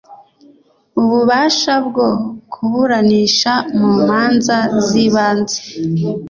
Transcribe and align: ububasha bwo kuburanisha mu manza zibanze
ububasha 1.01 1.73
bwo 1.87 2.07
kuburanisha 2.53 3.53
mu 3.77 3.89
manza 4.07 4.57
zibanze 4.87 5.59